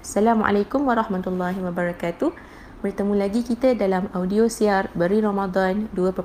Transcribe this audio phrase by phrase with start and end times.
[0.00, 2.32] Assalamualaikum warahmatullahi wabarakatuh.
[2.80, 6.24] Bertemu lagi kita dalam audio siar Beri Ramadan 2.0.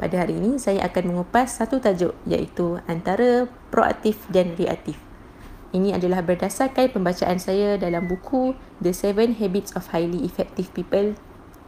[0.00, 4.96] Pada hari ini saya akan mengupas satu tajuk iaitu antara proaktif dan reaktif.
[5.76, 11.20] Ini adalah berdasarkan pembacaan saya dalam buku The Seven Habits of Highly Effective People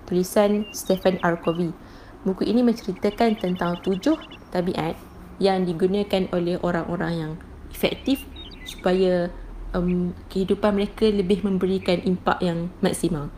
[0.08, 1.36] tulisan Stephen R.
[1.44, 1.76] Covey.
[2.24, 4.16] Buku ini menceritakan tentang tujuh
[4.48, 4.96] tabiat
[5.36, 7.32] yang digunakan oleh orang-orang yang
[7.68, 8.24] efektif
[8.64, 9.28] supaya
[9.74, 13.30] um, kehidupan mereka lebih memberikan impak yang maksimal.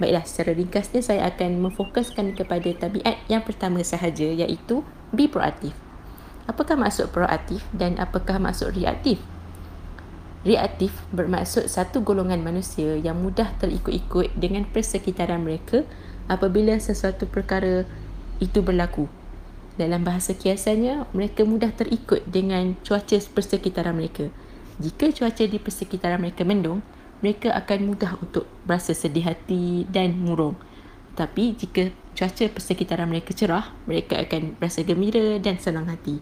[0.00, 4.82] Baiklah, secara ringkasnya saya akan memfokuskan kepada tabiat yang pertama sahaja iaitu
[5.14, 5.76] be proaktif.
[6.50, 9.22] Apakah maksud proaktif dan apakah maksud reaktif?
[10.42, 15.86] Reaktif bermaksud satu golongan manusia yang mudah terikut-ikut dengan persekitaran mereka
[16.26, 17.86] apabila sesuatu perkara
[18.42, 19.06] itu berlaku.
[19.78, 24.34] Dalam bahasa kiasannya, mereka mudah terikut dengan cuaca persekitaran mereka.
[24.80, 26.80] Jika cuaca di persekitaran mereka mendung,
[27.20, 30.56] mereka akan mudah untuk berasa sedih hati dan murung.
[31.12, 36.18] Tapi jika cuaca persekitaran mereka cerah, mereka akan berasa gembira dan senang hati.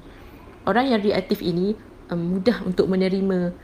[0.66, 1.78] Orang yang reaktif ini
[2.10, 3.54] um, mudah untuk menerima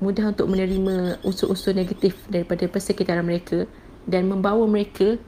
[0.00, 3.68] mudah untuk menerima unsur-unsur negatif daripada persekitaran mereka
[4.08, 5.20] dan membawa mereka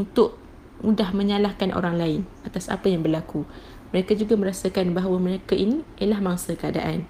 [0.00, 0.40] untuk
[0.80, 3.44] mudah menyalahkan orang lain atas apa yang berlaku.
[3.92, 7.04] Mereka juga merasakan bahawa mereka ini ialah mangsa keadaan.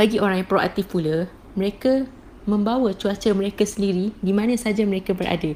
[0.00, 2.08] Bagi orang yang proaktif pula, mereka
[2.48, 5.52] membawa cuaca mereka sendiri di mana saja mereka berada.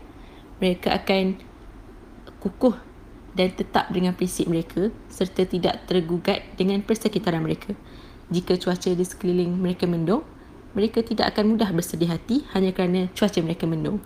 [0.60, 1.40] Mereka akan
[2.44, 2.76] kukuh
[3.32, 7.72] dan tetap dengan prinsip mereka serta tidak tergugat dengan persekitaran mereka.
[8.28, 10.28] Jika cuaca di sekeliling mereka mendung,
[10.76, 14.04] mereka tidak akan mudah bersedih hati hanya kerana cuaca mereka mendung.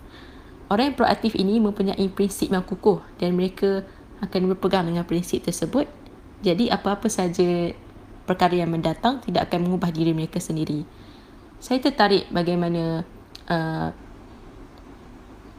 [0.71, 3.83] Orang yang proaktif ini mempunyai prinsip yang kukuh dan mereka
[4.23, 5.83] akan berpegang dengan prinsip tersebut.
[6.39, 7.75] Jadi apa-apa saja
[8.29, 10.85] perkara yang mendatang tidak akan mengubah diri mereka sendiri.
[11.57, 13.01] Saya tertarik bagaimana
[13.49, 13.89] uh,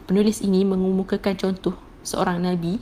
[0.07, 1.75] penulis ini mengemukakan contoh
[2.07, 2.79] seorang Nabi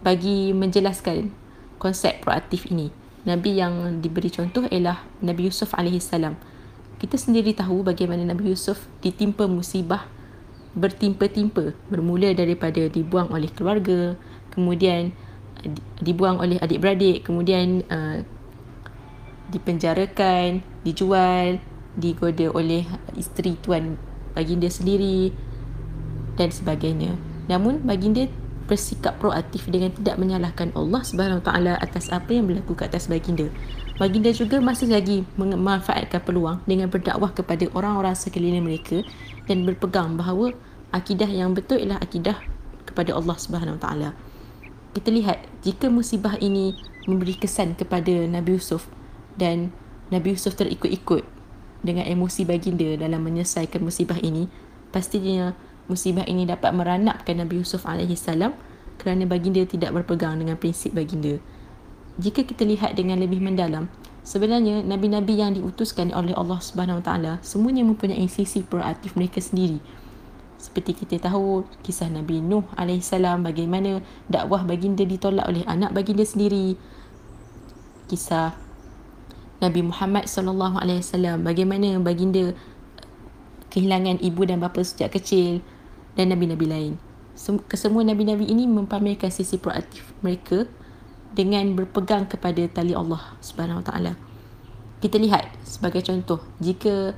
[0.00, 1.28] bagi menjelaskan
[1.76, 2.88] konsep proaktif ini.
[3.28, 6.08] Nabi yang diberi contoh ialah Nabi Yusuf AS.
[6.98, 10.08] Kita sendiri tahu bagaimana Nabi Yusuf ditimpa musibah
[10.74, 14.14] bertimpa-timpa bermula daripada dibuang oleh keluarga,
[14.54, 15.10] kemudian
[15.98, 18.22] dibuang oleh adik-beradik, kemudian uh,
[19.48, 21.60] dipenjarakan, dijual,
[21.98, 22.86] digoda oleh
[23.18, 23.98] isteri tuan
[24.36, 25.34] baginda sendiri
[26.38, 27.18] dan sebagainya.
[27.50, 28.30] Namun baginda
[28.68, 33.48] bersikap proaktif dengan tidak menyalahkan Allah Subhanahu taala atas apa yang berlaku ke atas baginda.
[33.96, 39.02] Baginda juga masih lagi memanfaatkan peluang dengan berdakwah kepada orang-orang sekeliling mereka
[39.48, 40.52] dan berpegang bahawa
[40.92, 42.38] akidah yang betul ialah akidah
[42.84, 44.12] kepada Allah Subhanahu taala.
[44.92, 46.76] Kita lihat jika musibah ini
[47.08, 48.86] memberi kesan kepada Nabi Yusuf
[49.38, 49.70] dan
[50.10, 51.22] Nabi Yusuf terikut-ikut
[51.80, 54.50] dengan emosi baginda dalam menyelesaikan musibah ini,
[54.90, 55.54] pastinya
[55.86, 58.26] musibah ini dapat meranapkan Nabi Yusuf AS
[58.98, 61.38] kerana baginda tidak berpegang dengan prinsip baginda.
[62.18, 63.86] Jika kita lihat dengan lebih mendalam,
[64.26, 69.78] sebenarnya nabi-nabi yang diutuskan oleh Allah Subhanahu taala semuanya mempunyai sisi proaktif mereka sendiri.
[70.58, 76.74] Seperti kita tahu kisah Nabi Nuh AS bagaimana dakwah baginda ditolak oleh anak baginda sendiri.
[78.10, 78.67] Kisah
[79.58, 82.54] Nabi Muhammad sallallahu alaihi wasallam bagaimana baginda
[83.74, 85.60] kehilangan ibu dan bapa sejak kecil
[86.14, 86.92] dan nabi-nabi lain.
[87.70, 90.66] Kesemua nabi-nabi ini mempamerkan sisi proaktif mereka
[91.34, 94.18] dengan berpegang kepada tali Allah Subhanahu taala.
[94.98, 97.14] Kita lihat sebagai contoh jika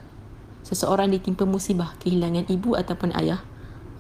[0.61, 3.41] seseorang ditimpa musibah kehilangan ibu ataupun ayah,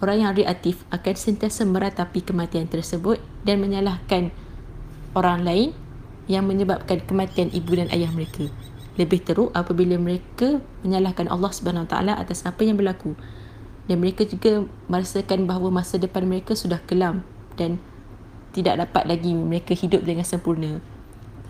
[0.05, 4.32] orang yang reaktif akan sentiasa meratapi kematian tersebut dan menyalahkan
[5.17, 5.69] orang lain
[6.31, 8.47] yang menyebabkan kematian ibu dan ayah mereka.
[8.94, 13.19] Lebih teruk apabila mereka menyalahkan Allah Subhanahu taala atas apa yang berlaku.
[13.91, 17.27] Dan mereka juga merasakan bahawa masa depan mereka sudah kelam
[17.59, 17.82] dan
[18.55, 20.79] tidak dapat lagi mereka hidup dengan sempurna.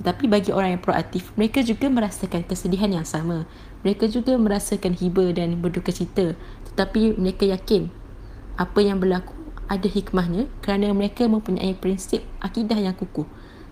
[0.01, 3.45] Tetapi bagi orang yang proaktif, mereka juga merasakan kesedihan yang sama.
[3.85, 6.33] Mereka juga merasakan hiba dan berduka cita.
[6.73, 7.93] Tetapi mereka yakin
[8.57, 9.37] apa yang berlaku
[9.69, 13.29] ada hikmahnya kerana mereka mempunyai prinsip akidah yang kukuh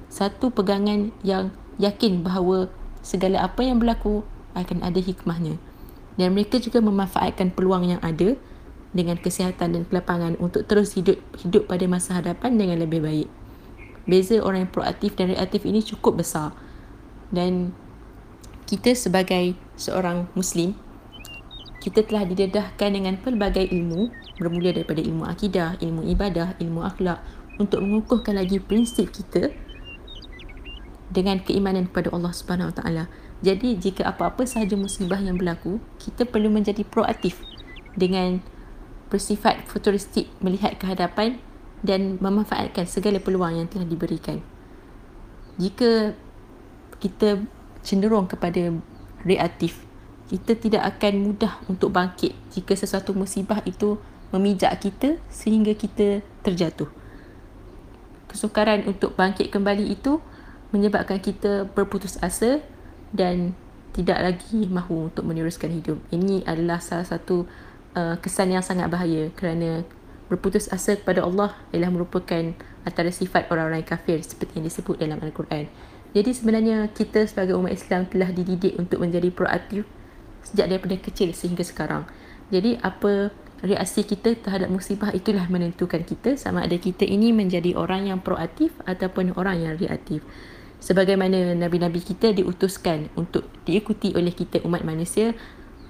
[0.09, 2.73] satu pegangan yang yakin bahawa
[3.05, 4.25] segala apa yang berlaku
[4.57, 5.61] akan ada hikmahnya.
[6.19, 8.35] Dan mereka juga memanfaatkan peluang yang ada
[8.91, 13.29] dengan kesihatan dan kelapangan untuk terus hidup hidup pada masa hadapan dengan lebih baik.
[14.09, 16.57] Beza orang yang proaktif dan reaktif ini cukup besar.
[17.29, 17.77] Dan
[18.65, 20.75] kita sebagai seorang muslim
[21.79, 24.11] kita telah didedahkan dengan pelbagai ilmu
[24.43, 27.23] bermula daripada ilmu akidah, ilmu ibadah, ilmu akhlak
[27.63, 29.55] untuk mengukuhkan lagi prinsip kita
[31.09, 33.05] dengan keimanan kepada Allah Subhanahu Wa Taala.
[33.41, 37.39] Jadi jika apa-apa sahaja musibah yang berlaku, kita perlu menjadi proaktif
[37.95, 38.43] dengan
[39.09, 41.41] bersifat futuristik melihat ke hadapan
[41.81, 44.43] dan memanfaatkan segala peluang yang telah diberikan.
[45.57, 46.13] Jika
[46.99, 47.41] kita
[47.81, 48.75] cenderung kepada
[49.23, 49.89] reaktif
[50.29, 53.97] kita tidak akan mudah untuk bangkit jika sesuatu musibah itu
[54.29, 56.93] memijak kita sehingga kita terjatuh.
[58.29, 60.21] Kesukaran untuk bangkit kembali itu
[60.71, 62.61] menyebabkan kita berputus asa
[63.15, 63.57] dan
[63.97, 65.99] tidak lagi mahu untuk meneruskan hidup.
[66.13, 67.49] Ini adalah salah satu
[67.97, 69.83] uh, kesan yang sangat bahaya kerana
[70.29, 72.53] berputus asa kepada Allah adalah merupakan
[72.85, 75.67] antara sifat orang-orang kafir seperti yang disebut dalam Al-Quran.
[76.13, 79.85] Jadi sebenarnya kita sebagai umat Islam telah dididik untuk menjadi proaktif
[80.45, 82.09] sejak daripada kecil sehingga sekarang.
[82.49, 83.29] Jadi apa
[83.61, 88.73] reaksi kita terhadap musibah itulah menentukan kita sama ada kita ini menjadi orang yang proaktif
[88.89, 90.25] ataupun orang yang reaktif.
[90.79, 95.35] Sebagaimana nabi-nabi kita diutuskan untuk diikuti oleh kita umat manusia,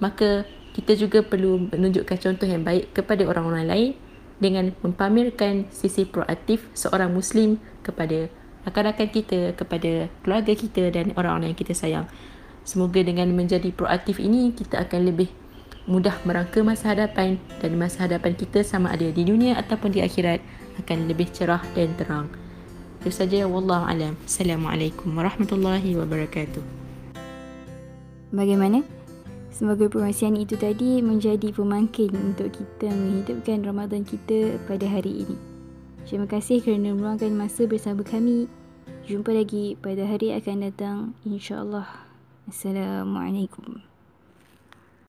[0.01, 3.91] maka kita juga perlu menunjukkan contoh yang baik kepada orang-orang lain
[4.39, 8.31] dengan mempamerkan sisi proaktif seorang muslim kepada
[8.63, 12.07] rakan-rakan kita, kepada keluarga kita dan orang-orang yang kita sayang.
[12.63, 15.29] Semoga dengan menjadi proaktif ini kita akan lebih
[15.89, 20.37] mudah merangka masa hadapan dan masa hadapan kita sama ada di dunia ataupun di akhirat
[20.85, 22.48] akan lebih cerah dan terang.
[22.99, 24.19] Itu saja wallahu alam.
[24.27, 26.59] Assalamualaikum warahmatullahi wabarakatuh.
[28.35, 28.83] Bagaimana?
[29.55, 35.39] Semoga perkongsian itu tadi menjadi pemangkin untuk kita menghidupkan Ramadan kita pada hari ini.
[36.03, 38.51] Terima kasih kerana meluangkan masa bersama kami.
[39.07, 41.87] Jumpa lagi pada hari akan datang insya-Allah.
[42.51, 43.88] Assalamualaikum.